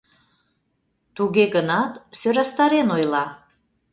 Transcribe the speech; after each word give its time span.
Туге 1.15 1.45
гынат 1.55 1.91
сӧрастарен 2.19 2.87
ойла: 2.95 3.25